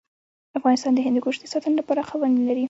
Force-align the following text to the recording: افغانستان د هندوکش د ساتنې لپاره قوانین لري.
افغانستان 0.57 0.91
د 0.95 0.99
هندوکش 1.05 1.35
د 1.39 1.45
ساتنې 1.53 1.75
لپاره 1.79 2.07
قوانین 2.09 2.43
لري. 2.49 2.59